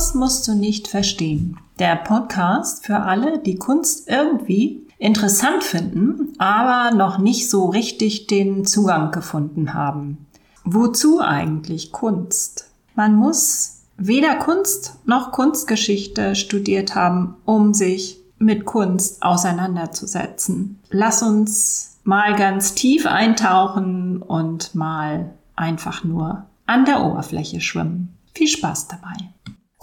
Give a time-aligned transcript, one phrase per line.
[0.00, 1.58] Kunst musst du nicht verstehen.
[1.78, 8.64] Der Podcast für alle, die Kunst irgendwie interessant finden, aber noch nicht so richtig den
[8.64, 10.26] Zugang gefunden haben.
[10.64, 12.70] Wozu eigentlich Kunst?
[12.94, 20.78] Man muss weder Kunst noch Kunstgeschichte studiert haben, um sich mit Kunst auseinanderzusetzen.
[20.88, 28.16] Lass uns mal ganz tief eintauchen und mal einfach nur an der Oberfläche schwimmen.
[28.34, 29.28] Viel Spaß dabei.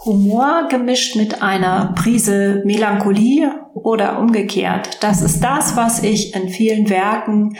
[0.08, 5.02] Humor gemischt mit einer Prise Melancholie oder umgekehrt.
[5.02, 7.58] Das ist das, was ich in vielen Werken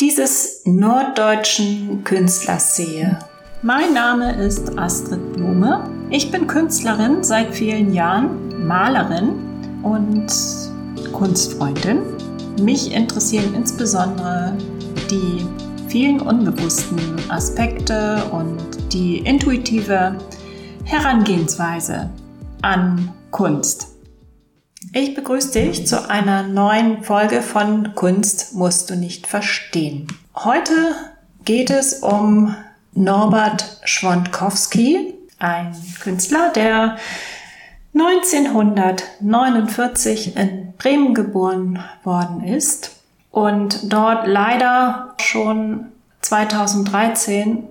[0.00, 3.18] dieses norddeutschen Künstlers sehe.
[3.62, 5.90] Mein Name ist Astrid Blume.
[6.10, 9.32] Ich bin Künstlerin seit vielen Jahren, Malerin
[9.82, 10.28] und
[11.12, 12.02] Kunstfreundin.
[12.62, 14.56] Mich interessieren insbesondere
[15.10, 15.44] die
[15.88, 18.56] vielen unbewussten Aspekte und
[18.92, 20.16] die intuitive
[20.88, 22.10] Herangehensweise
[22.62, 23.88] an Kunst.
[24.94, 30.06] Ich begrüße dich zu einer neuen Folge von Kunst musst du nicht verstehen.
[30.34, 30.72] Heute
[31.44, 32.56] geht es um
[32.94, 36.96] Norbert Schwondkowski, ein Künstler, der
[37.92, 45.92] 1949 in Bremen geboren worden ist und dort leider schon
[46.22, 47.64] 2013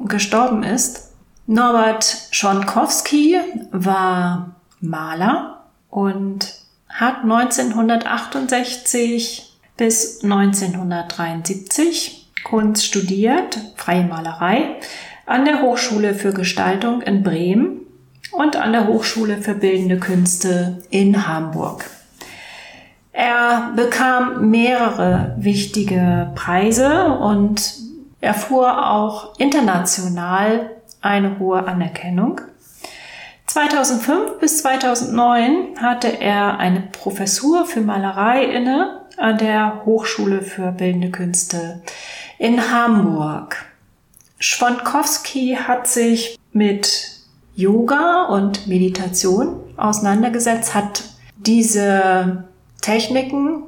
[0.00, 1.07] gestorben ist.
[1.50, 3.38] Norbert Schonkowski
[3.72, 6.46] war Maler und
[6.90, 14.76] hat 1968 bis 1973 Kunst studiert, freie Malerei,
[15.24, 17.80] an der Hochschule für Gestaltung in Bremen
[18.32, 21.88] und an der Hochschule für Bildende Künste in Hamburg.
[23.12, 27.72] Er bekam mehrere wichtige Preise und
[28.20, 32.40] erfuhr auch international eine hohe Anerkennung.
[33.46, 41.10] 2005 bis 2009 hatte er eine Professur für Malerei inne an der Hochschule für Bildende
[41.10, 41.82] Künste
[42.38, 43.66] in Hamburg.
[44.38, 47.18] Schwonkowski hat sich mit
[47.56, 51.04] Yoga und Meditation auseinandergesetzt, hat
[51.36, 52.44] diese
[52.80, 53.64] Techniken,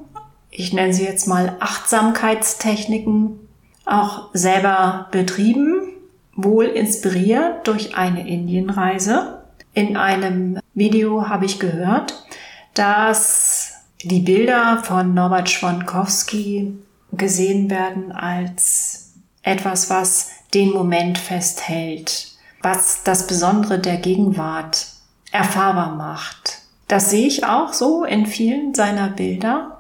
[0.51, 3.41] ich nenne sie jetzt mal Achtsamkeitstechniken,
[3.87, 5.80] auch selber betrieben,
[6.45, 9.43] wohl inspiriert durch eine Indienreise.
[9.75, 12.25] In einem Video habe ich gehört,
[12.75, 16.75] dass die Bilder von Norbert Schwonkowski
[17.13, 22.29] gesehen werden als etwas, was den Moment festhält,
[22.63, 24.87] was das Besondere der Gegenwart
[25.33, 26.59] erfahrbar macht.
[26.89, 29.79] Das sehe ich auch so in vielen seiner Bilder.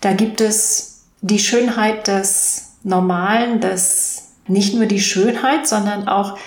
[0.00, 4.17] Da gibt es die Schönheit des Normalen, des
[4.48, 6.38] nicht nur die Schönheit, sondern auch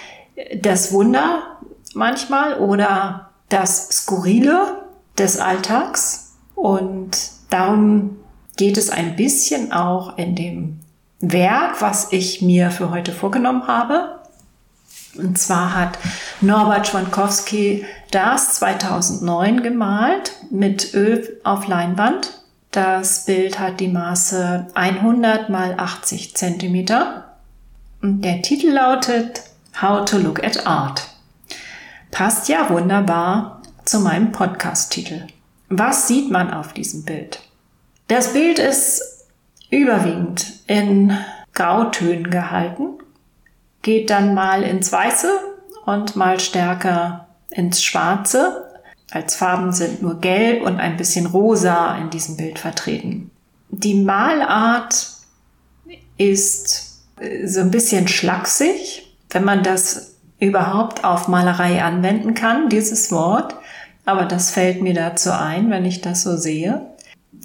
[0.56, 1.58] das Wunder
[1.94, 4.84] manchmal oder das Skurrile
[5.18, 6.34] des Alltags.
[6.56, 7.18] Und
[7.50, 8.18] darum
[8.58, 10.80] geht es ein bisschen auch in dem
[11.20, 14.20] Werk, was ich mir für heute vorgenommen habe.
[15.18, 16.00] Und zwar hat
[16.40, 22.42] Norbert Schwankowski das 2009 gemalt mit Öl auf Leinwand.
[22.72, 27.31] Das Bild hat die Maße 100 mal 80 Zentimeter.
[28.02, 29.44] Und der Titel lautet
[29.82, 31.08] How to Look at Art.
[32.12, 35.28] Passt ja wunderbar zu meinem Podcast-Titel.
[35.70, 37.42] Was sieht man auf diesem Bild?
[38.08, 39.28] Das Bild ist
[39.70, 41.18] überwiegend in
[41.54, 42.92] Grautönen gehalten
[43.82, 45.40] geht dann mal ins Weiße
[45.86, 48.68] und mal stärker ins Schwarze.
[49.10, 53.32] Als Farben sind nur Gelb und ein bisschen Rosa in diesem Bild vertreten.
[53.70, 55.08] Die Malart
[56.18, 56.91] ist
[57.46, 63.56] so ein bisschen schlaksig, wenn man das überhaupt auf Malerei anwenden kann, dieses Wort.
[64.06, 66.82] Aber das fällt mir dazu ein, wenn ich das so sehe.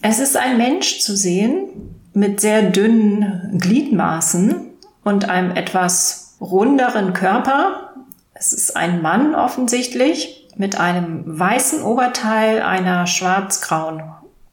[0.03, 1.69] Es ist ein Mensch zu sehen
[2.15, 4.71] mit sehr dünnen Gliedmaßen
[5.05, 7.91] und einem etwas runderen Körper.
[8.33, 14.03] Es ist ein Mann offensichtlich mit einem weißen Oberteil, einer schwarz-grauen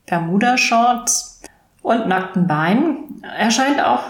[0.05, 1.41] Bermuda-Shorts
[1.81, 3.21] und nackten Beinen.
[3.37, 4.01] Er scheint auch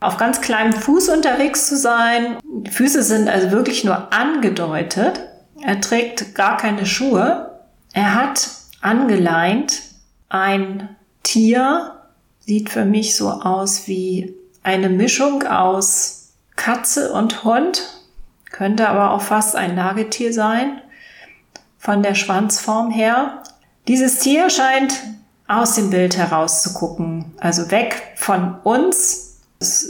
[0.00, 2.38] auf ganz kleinem Fuß unterwegs zu sein.
[2.42, 5.20] Die Füße sind also wirklich nur angedeutet.
[5.62, 7.60] Er trägt gar keine Schuhe.
[7.92, 8.48] Er hat
[8.80, 9.82] angeleint
[10.28, 10.88] ein
[11.22, 11.96] Tier,
[12.40, 17.82] sieht für mich so aus wie eine Mischung aus Katze und Hund,
[18.50, 20.80] könnte aber auch fast ein Nagetier sein,
[21.78, 23.42] von der Schwanzform her.
[23.88, 24.94] Dieses Tier scheint
[25.48, 29.29] aus dem Bild herauszugucken, also weg von uns.
[29.60, 29.86] Das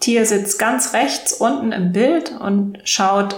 [0.00, 3.36] Tier sitzt ganz rechts unten im Bild und schaut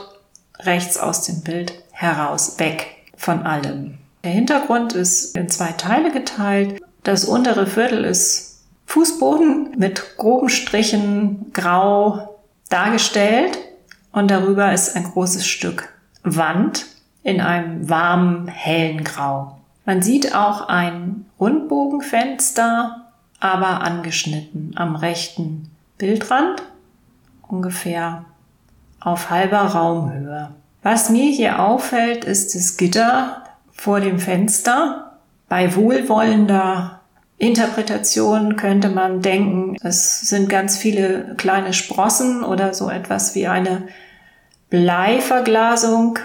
[0.61, 2.87] rechts aus dem Bild heraus, weg
[3.17, 3.99] von allem.
[4.23, 6.81] Der Hintergrund ist in zwei Teile geteilt.
[7.03, 12.39] Das untere Viertel ist Fußboden mit groben Strichen grau
[12.71, 13.59] dargestellt
[14.13, 15.89] und darüber ist ein großes Stück
[16.23, 16.87] Wand
[17.25, 19.59] in einem warmen, hellen Grau.
[19.85, 23.02] Man sieht auch ein Rundbogenfenster,
[23.43, 25.69] aber angeschnitten am rechten
[25.99, 26.63] Bildrand,
[27.49, 28.25] ungefähr
[29.01, 30.51] auf halber Raumhöhe.
[30.85, 33.43] Was mir hier auffällt, ist das Gitter
[33.73, 35.19] vor dem Fenster.
[35.49, 37.01] Bei wohlwollender
[37.37, 43.89] Interpretation könnte man denken, es sind ganz viele kleine Sprossen oder so etwas wie eine
[44.71, 46.21] Bleiverglasung,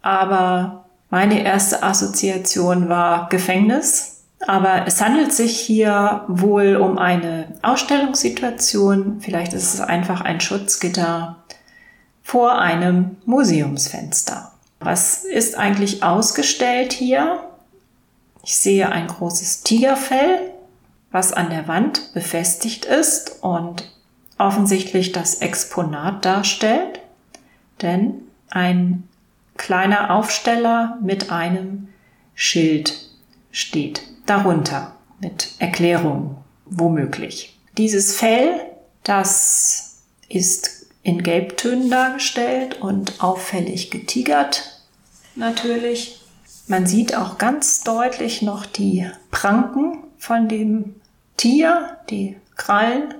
[0.00, 4.13] aber meine erste Assoziation war Gefängnis.
[4.46, 9.20] Aber es handelt sich hier wohl um eine Ausstellungssituation.
[9.20, 11.36] Vielleicht ist es einfach ein Schutzgitter
[12.22, 14.52] vor einem Museumsfenster.
[14.80, 17.40] Was ist eigentlich ausgestellt hier?
[18.42, 20.52] Ich sehe ein großes Tigerfell,
[21.10, 23.90] was an der Wand befestigt ist und
[24.36, 27.00] offensichtlich das Exponat darstellt,
[27.80, 28.14] denn
[28.50, 29.08] ein
[29.56, 31.88] kleiner Aufsteller mit einem
[32.34, 33.13] Schild
[33.54, 36.36] steht darunter mit Erklärung
[36.66, 37.58] womöglich.
[37.78, 38.60] Dieses Fell,
[39.04, 44.80] das ist in Gelbtönen dargestellt und auffällig getigert
[45.36, 46.20] natürlich.
[46.66, 50.96] Man sieht auch ganz deutlich noch die Pranken von dem
[51.36, 53.14] Tier, die Krallen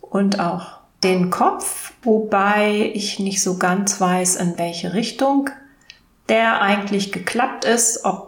[0.00, 5.50] und auch den Kopf, wobei ich nicht so ganz weiß, in welche Richtung
[6.28, 8.27] der eigentlich geklappt ist, ob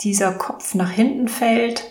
[0.00, 1.84] dieser Kopf nach hinten fällt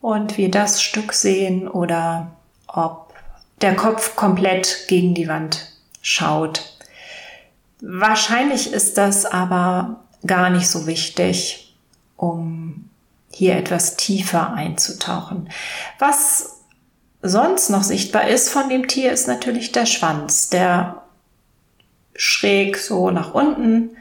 [0.00, 2.32] und wir das Stück sehen oder
[2.66, 3.12] ob
[3.60, 6.76] der Kopf komplett gegen die Wand schaut.
[7.80, 11.74] Wahrscheinlich ist das aber gar nicht so wichtig,
[12.16, 12.88] um
[13.30, 15.48] hier etwas tiefer einzutauchen.
[15.98, 16.60] Was
[17.22, 21.02] sonst noch sichtbar ist von dem Tier, ist natürlich der Schwanz, der
[22.14, 23.96] schräg so nach unten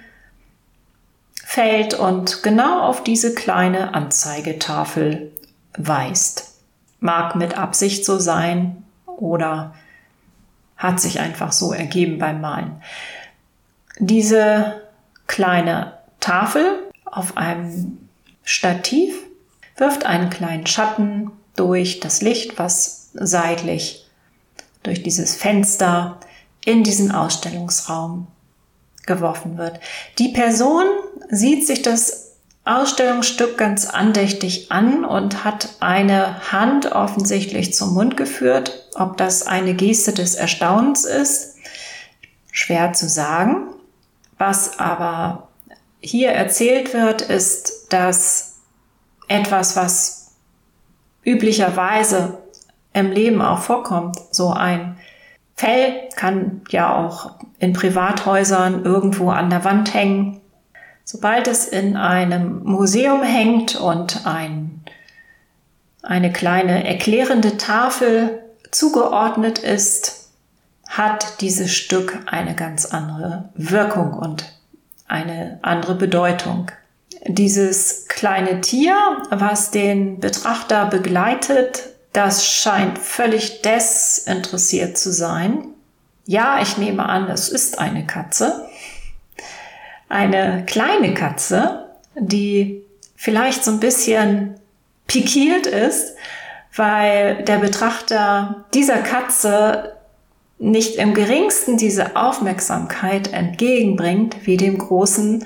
[1.52, 5.34] fällt und genau auf diese kleine Anzeigetafel
[5.78, 6.54] weist.
[7.02, 9.76] Mag mit Absicht so sein oder
[10.78, 12.82] hat sich einfach so ergeben beim Malen.
[14.00, 14.82] Diese
[15.28, 17.98] kleine Tafel auf einem
[18.46, 19.14] Stativ
[19.76, 24.10] wirft einen kleinen Schatten durch das Licht, was seitlich
[24.84, 26.18] durch dieses Fenster
[26.64, 28.28] in diesen Ausstellungsraum
[29.06, 29.82] geworfen wird.
[30.18, 30.86] Die Person
[31.32, 32.34] sieht sich das
[32.64, 38.88] Ausstellungsstück ganz andächtig an und hat eine Hand offensichtlich zum Mund geführt.
[38.94, 41.56] Ob das eine Geste des Erstaunens ist,
[42.52, 43.68] schwer zu sagen.
[44.38, 45.48] Was aber
[46.02, 48.58] hier erzählt wird, ist, dass
[49.28, 50.32] etwas, was
[51.24, 52.40] üblicherweise
[52.94, 54.98] im Leben auch vorkommt, so ein
[55.56, 60.41] Fell kann ja auch in Privathäusern irgendwo an der Wand hängen.
[61.12, 64.82] Sobald es in einem Museum hängt und ein,
[66.02, 68.42] eine kleine erklärende Tafel
[68.72, 70.30] zugeordnet ist,
[70.88, 74.54] hat dieses Stück eine ganz andere Wirkung und
[75.10, 76.72] eine andere Bedeutung.
[77.28, 78.96] Dieses kleine Tier,
[79.32, 85.66] was den Betrachter begleitet, das scheint völlig desinteressiert zu sein.
[86.26, 88.66] Ja, ich nehme an, es ist eine Katze.
[90.12, 92.84] Eine kleine Katze, die
[93.16, 94.60] vielleicht so ein bisschen
[95.08, 96.18] pikiert ist,
[96.76, 99.94] weil der Betrachter dieser Katze
[100.60, 105.46] nicht im geringsten diese Aufmerksamkeit entgegenbringt, wie dem großen,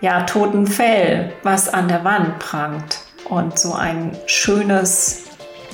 [0.00, 5.22] ja, toten Fell, was an der Wand prangt und so ein schönes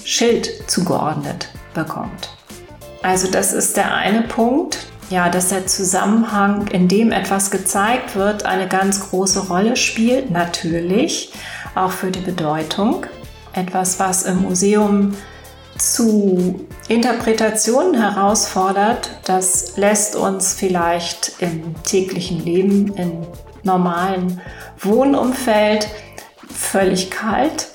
[0.05, 2.37] Schild zugeordnet bekommt.
[3.03, 8.47] Also das ist der eine Punkt, ja, dass der Zusammenhang, in dem etwas gezeigt wird,
[8.47, 11.33] eine ganz große Rolle spielt, natürlich
[11.77, 13.07] auch für die Bedeutung.
[13.53, 15.15] Etwas, was im Museum
[15.79, 23.13] zu Interpretationen herausfordert, das lässt uns vielleicht im täglichen Leben, im
[23.63, 24.41] normalen
[24.81, 25.89] Wohnumfeld
[26.53, 27.69] völlig kalt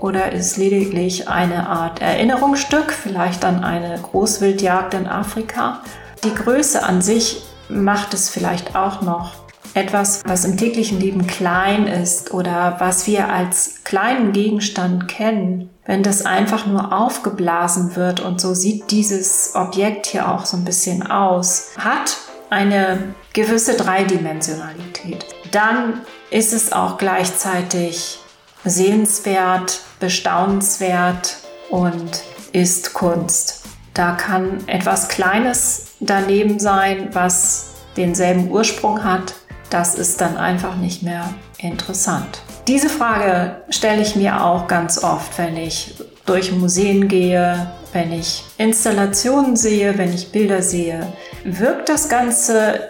[0.00, 5.80] oder ist lediglich eine Art Erinnerungsstück, vielleicht an eine Großwildjagd in Afrika.
[6.24, 9.32] Die Größe an sich macht es vielleicht auch noch
[9.74, 16.04] etwas, was im täglichen Leben klein ist oder was wir als kleinen Gegenstand kennen, wenn
[16.04, 21.04] das einfach nur aufgeblasen wird und so sieht dieses Objekt hier auch so ein bisschen
[21.04, 22.16] aus, hat
[22.50, 25.24] eine gewisse Dreidimensionalität.
[25.50, 28.20] Dann ist es auch gleichzeitig
[28.64, 31.38] sehenswert, bestaunenswert
[31.70, 33.61] und ist Kunst.
[33.94, 39.34] Da kann etwas Kleines daneben sein, was denselben Ursprung hat.
[39.70, 42.42] Das ist dann einfach nicht mehr interessant.
[42.68, 45.94] Diese Frage stelle ich mir auch ganz oft, wenn ich
[46.26, 51.12] durch Museen gehe, wenn ich Installationen sehe, wenn ich Bilder sehe.
[51.44, 52.88] Wirkt das Ganze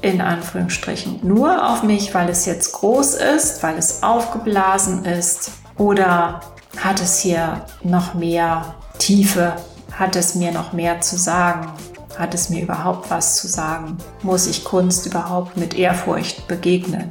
[0.00, 5.50] in Anführungsstrichen nur auf mich, weil es jetzt groß ist, weil es aufgeblasen ist?
[5.76, 6.40] Oder
[6.76, 9.54] hat es hier noch mehr Tiefe?
[9.98, 11.72] Hat es mir noch mehr zu sagen?
[12.16, 13.98] Hat es mir überhaupt was zu sagen?
[14.22, 17.10] Muss ich Kunst überhaupt mit Ehrfurcht begegnen?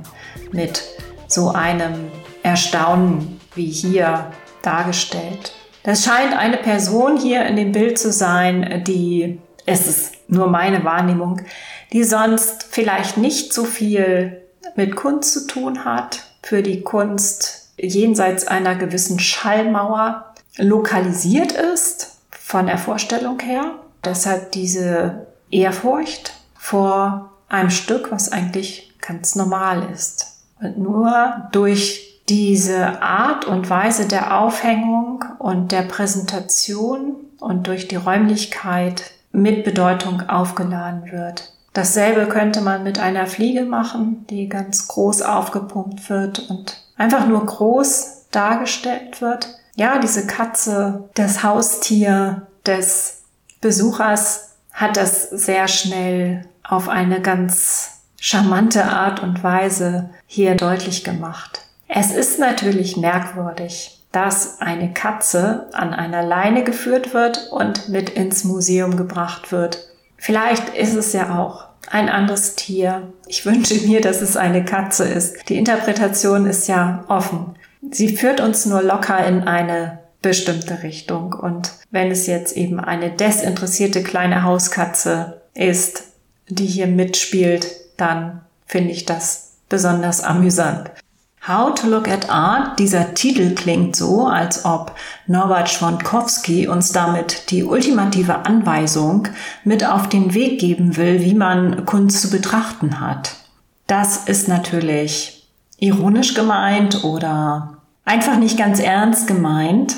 [0.54, 0.84] Mit
[1.28, 2.10] so einem
[2.44, 5.52] Erstaunen wie hier dargestellt.
[5.84, 10.86] Das scheint eine Person hier in dem Bild zu sein, die, es ist nur meine
[10.86, 11.42] Wahrnehmung,
[11.92, 14.44] die sonst vielleicht nicht so viel
[14.78, 22.17] mit Kunst zu tun hat, für die Kunst jenseits einer gewissen Schallmauer lokalisiert ist,
[22.48, 23.74] von der Vorstellung her.
[24.06, 30.38] Deshalb diese Ehrfurcht vor einem Stück, was eigentlich ganz normal ist.
[30.62, 37.98] Und nur durch diese Art und Weise der Aufhängung und der Präsentation und durch die
[37.98, 41.52] Räumlichkeit mit Bedeutung aufgeladen wird.
[41.74, 47.46] Dasselbe könnte man mit einer Fliege machen, die ganz groß aufgepumpt wird und einfach nur
[47.46, 49.50] groß dargestellt wird.
[49.78, 53.22] Ja, diese Katze, das Haustier des
[53.62, 61.62] Besuchers hat das sehr schnell auf eine ganz charmante Art und Weise hier deutlich gemacht.
[61.88, 68.44] Es ist natürlich merkwürdig, dass eine Katze an einer Leine geführt wird und mit ins
[68.46, 69.78] Museum gebracht wird.
[70.18, 73.14] Vielleicht ist es ja auch ein anderes Tier.
[73.28, 75.50] Ich wünsche mir, dass es eine Katze ist.
[75.50, 77.57] Die Interpretation ist ja offen.
[77.82, 81.34] Sie führt uns nur locker in eine bestimmte Richtung.
[81.34, 86.04] Und wenn es jetzt eben eine desinteressierte kleine Hauskatze ist,
[86.50, 87.68] die hier mitspielt,
[87.98, 90.92] dann finde ich das besonders amüsant.
[91.48, 94.94] How to Look at Art, dieser Titel klingt so, als ob
[95.28, 99.30] Norbert Schwonkowski uns damit die ultimative Anweisung
[99.64, 103.36] mit auf den Weg geben will, wie man Kunst zu betrachten hat.
[103.88, 105.37] Das ist natürlich
[105.78, 109.96] ironisch gemeint oder einfach nicht ganz ernst gemeint.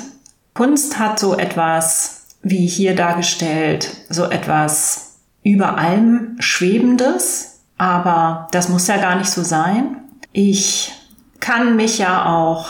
[0.54, 8.88] Kunst hat so etwas, wie hier dargestellt, so etwas über allem Schwebendes, aber das muss
[8.88, 9.96] ja gar nicht so sein.
[10.32, 10.92] Ich
[11.40, 12.68] kann mich ja auch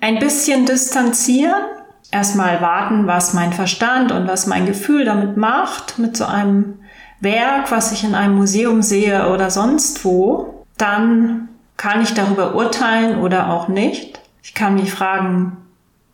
[0.00, 1.62] ein bisschen distanzieren,
[2.10, 6.78] erstmal warten, was mein Verstand und was mein Gefühl damit macht, mit so einem
[7.20, 11.48] Werk, was ich in einem Museum sehe oder sonst wo, dann
[11.82, 14.20] kann ich darüber urteilen oder auch nicht.
[14.40, 15.56] Ich kann mich fragen,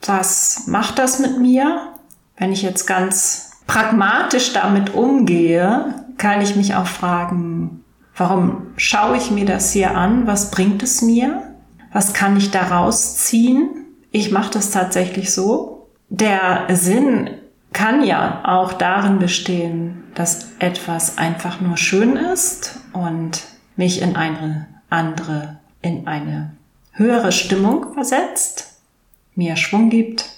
[0.01, 1.93] was macht das mit mir?
[2.39, 7.85] Wenn ich jetzt ganz pragmatisch damit umgehe, kann ich mich auch fragen,
[8.17, 10.27] warum schaue ich mir das hier an?
[10.27, 11.55] Was bringt es mir?
[11.93, 13.69] Was kann ich daraus ziehen?
[14.11, 15.91] Ich mache das tatsächlich so.
[16.09, 17.29] Der Sinn
[17.75, 23.43] kann ja auch darin bestehen, dass etwas einfach nur schön ist und
[23.77, 26.57] mich in eine andere, in eine
[26.93, 28.81] höhere Stimmung versetzt,
[29.35, 30.31] mir Schwung gibt.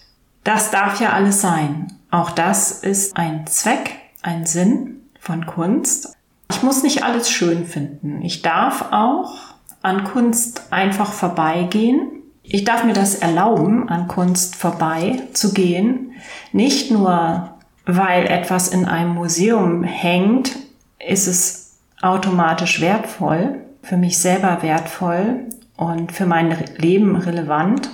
[0.44, 1.92] Das darf ja alles sein.
[2.10, 6.16] Auch das ist ein Zweck, ein Sinn von Kunst.
[6.50, 8.22] Ich muss nicht alles schön finden.
[8.22, 9.34] Ich darf auch
[9.82, 12.22] an Kunst einfach vorbeigehen.
[12.42, 16.12] Ich darf mir das erlauben, an Kunst vorbeizugehen.
[16.52, 17.54] Nicht nur,
[17.86, 20.56] weil etwas in einem Museum hängt,
[20.98, 25.46] ist es automatisch wertvoll, für mich selber wertvoll
[25.76, 27.90] und für mein Leben relevant,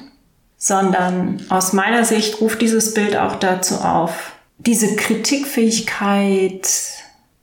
[0.57, 6.69] sondern aus meiner Sicht ruft dieses Bild auch dazu auf, diese Kritikfähigkeit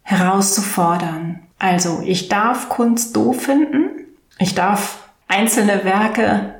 [0.01, 1.39] herauszufordern.
[1.59, 3.89] Also ich darf Kunst doof finden,
[4.39, 6.55] ich darf einzelne Werke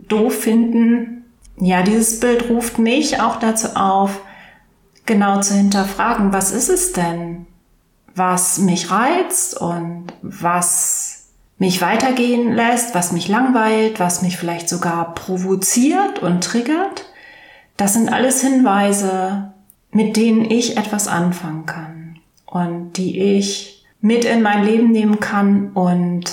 [0.00, 1.24] doof finden.
[1.58, 4.22] Ja, dieses Bild ruft mich auch dazu auf,
[5.06, 7.46] genau zu hinterfragen, was ist es denn,
[8.14, 11.19] was mich reizt und was
[11.60, 17.04] mich weitergehen lässt, was mich langweilt, was mich vielleicht sogar provoziert und triggert.
[17.76, 19.52] Das sind alles Hinweise,
[19.92, 25.72] mit denen ich etwas anfangen kann und die ich mit in mein Leben nehmen kann
[25.74, 26.24] und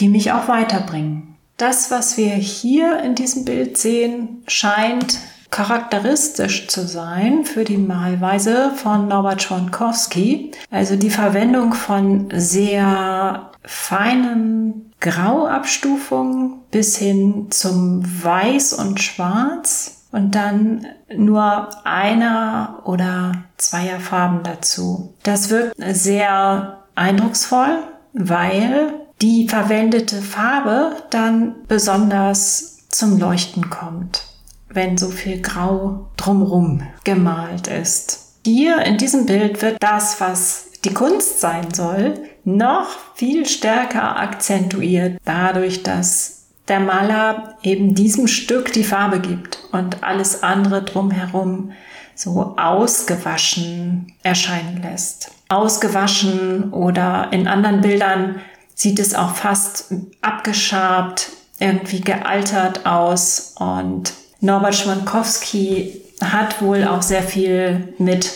[0.00, 1.36] die mich auch weiterbringen.
[1.56, 5.18] Das, was wir hier in diesem Bild sehen, scheint
[5.50, 10.50] charakteristisch zu sein für die Malweise von Norbert Schwankowski.
[10.70, 20.86] Also die Verwendung von sehr feinen Grauabstufungen bis hin zum Weiß und Schwarz und dann
[21.14, 25.14] nur einer oder zweier Farben dazu.
[25.22, 27.78] Das wirkt sehr eindrucksvoll,
[28.12, 34.34] weil die verwendete Farbe dann besonders zum Leuchten kommt
[34.74, 38.34] wenn so viel Grau drumrum gemalt ist.
[38.44, 45.20] Hier in diesem Bild wird das, was die Kunst sein soll, noch viel stärker akzentuiert,
[45.24, 51.72] dadurch, dass der Maler eben diesem Stück die Farbe gibt und alles andere drumherum
[52.14, 55.30] so ausgewaschen erscheinen lässt.
[55.48, 58.40] Ausgewaschen oder in anderen Bildern
[58.74, 67.22] sieht es auch fast abgeschabt, irgendwie gealtert aus und Norbert Schwankowski hat wohl auch sehr
[67.22, 68.30] viel mit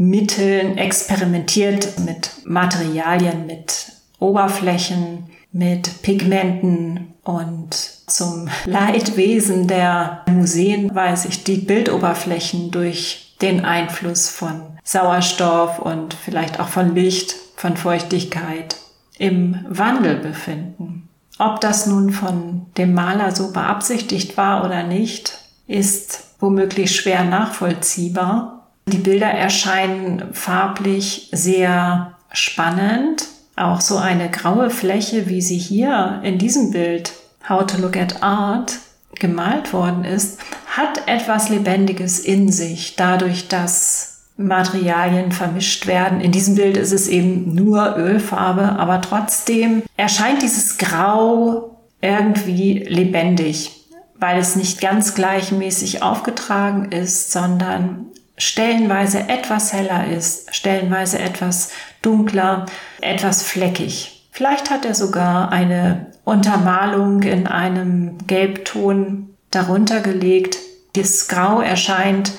[0.00, 7.74] Malmitteln experimentiert, mit Materialien, mit Oberflächen, mit Pigmenten und
[8.06, 16.60] zum Leidwesen der Museen weiß ich, die Bildoberflächen durch den Einfluss von Sauerstoff und vielleicht
[16.60, 18.76] auch von Licht, von Feuchtigkeit
[19.18, 21.10] im Wandel befinden.
[21.38, 28.59] Ob das nun von dem Maler so beabsichtigt war oder nicht, ist womöglich schwer nachvollziehbar.
[28.90, 33.24] Die Bilder erscheinen farblich sehr spannend.
[33.54, 37.12] Auch so eine graue Fläche, wie sie hier in diesem Bild
[37.48, 38.78] How to Look at Art
[39.14, 46.20] gemalt worden ist, hat etwas Lebendiges in sich, dadurch, dass Materialien vermischt werden.
[46.20, 53.86] In diesem Bild ist es eben nur Ölfarbe, aber trotzdem erscheint dieses Grau irgendwie lebendig,
[54.18, 58.06] weil es nicht ganz gleichmäßig aufgetragen ist, sondern
[58.40, 61.70] stellenweise etwas heller ist, stellenweise etwas
[62.02, 62.66] dunkler,
[63.00, 64.28] etwas fleckig.
[64.32, 70.56] Vielleicht hat er sogar eine Untermalung in einem Gelbton darunter gelegt.
[70.94, 72.32] Das Grau erscheint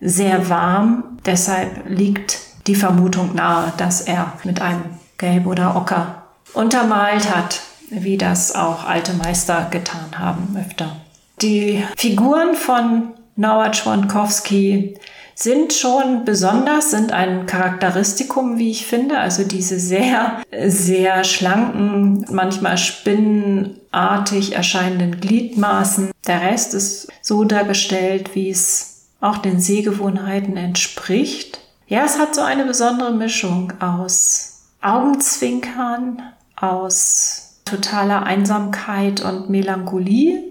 [0.00, 1.18] sehr warm.
[1.24, 4.82] Deshalb liegt die Vermutung nahe, dass er mit einem
[5.18, 6.24] Gelb oder Ocker
[6.54, 10.96] untermalt hat, wie das auch alte Meister getan haben öfter.
[11.42, 14.96] Die Figuren von Norbert Schwankowski
[15.34, 19.18] sind schon besonders, sind ein Charakteristikum, wie ich finde.
[19.18, 26.10] Also diese sehr, sehr schlanken, manchmal spinnenartig erscheinenden Gliedmaßen.
[26.26, 31.60] Der Rest ist so dargestellt, wie es auch den Sehgewohnheiten entspricht.
[31.86, 36.22] Ja, es hat so eine besondere Mischung aus Augenzwinkern,
[36.56, 40.42] aus totaler Einsamkeit und Melancholie,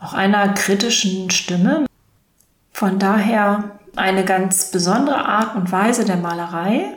[0.00, 1.86] auch einer kritischen Stimme.
[2.72, 6.96] Von daher eine ganz besondere Art und Weise der Malerei.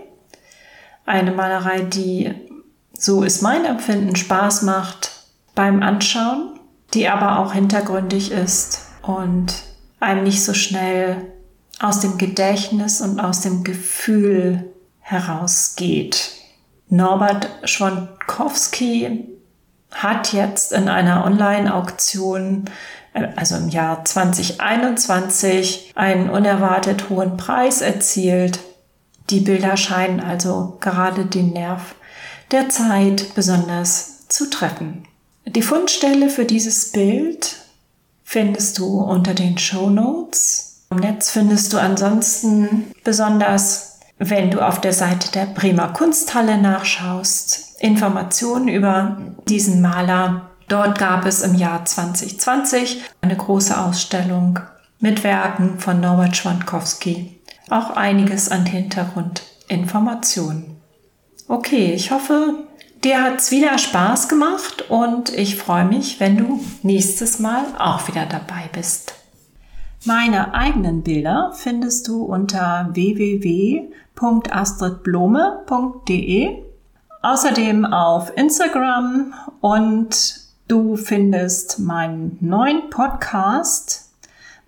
[1.05, 2.33] Eine Malerei, die,
[2.93, 5.11] so ist mein Empfinden, Spaß macht
[5.55, 6.59] beim Anschauen,
[6.93, 9.53] die aber auch hintergründig ist und
[9.99, 11.33] einem nicht so schnell
[11.79, 16.31] aus dem Gedächtnis und aus dem Gefühl herausgeht.
[16.89, 19.32] Norbert Schwankowski
[19.93, 22.65] hat jetzt in einer Online-Auktion,
[23.13, 28.59] äh, also im Jahr 2021, einen unerwartet hohen Preis erzielt.
[29.29, 31.95] Die Bilder scheinen also gerade den Nerv
[32.51, 35.07] der Zeit besonders zu treffen.
[35.45, 37.55] Die Fundstelle für dieses Bild
[38.23, 40.83] findest du unter den Show Notes.
[40.89, 43.92] Im Netz findest du ansonsten besonders,
[44.29, 50.49] wenn du auf der Seite der Bremer Kunsthalle nachschaust, Informationen über diesen Maler.
[50.69, 54.61] Dort gab es im Jahr 2020 eine große Ausstellung
[54.99, 57.41] mit Werken von Norbert Schwankowski.
[57.69, 60.77] Auch einiges an Hintergrundinformationen.
[61.47, 62.63] Okay, ich hoffe,
[63.03, 68.25] Dir hat's wieder Spaß gemacht und ich freue mich, wenn du nächstes Mal auch wieder
[68.25, 69.15] dabei bist.
[70.05, 72.89] Meine eigenen Bilder findest du unter
[74.15, 76.63] www.astridblome.de,
[77.21, 84.09] außerdem auf Instagram und du findest meinen neuen Podcast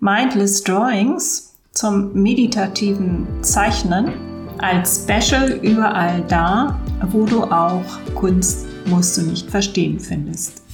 [0.00, 4.12] Mindless Drawings zum meditativen Zeichnen
[4.58, 6.80] als Special überall da,
[7.10, 10.65] wo du auch Kunst musst du nicht verstehen findest.